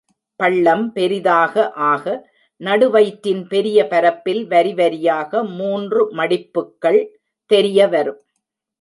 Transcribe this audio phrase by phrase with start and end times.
[0.39, 2.05] பள்ளம் பெரிதாக ஆக,
[2.61, 7.01] நடு வயிற்றின் பெரிய பரப்பில் வரிவரியாக மூன்று மடிப்புக்கள்
[7.51, 8.21] தெரியவரும்.